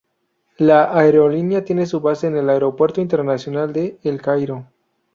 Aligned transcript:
La 0.57 0.85
aerolínea 0.97 1.63
tiene 1.63 1.85
su 1.85 1.99
base 1.99 2.25
en 2.25 2.35
el 2.35 2.49
Aeropuerto 2.49 3.01
Internacional 3.01 3.71
de 3.71 3.99
El 4.01 4.19
Cairo. 4.19 4.67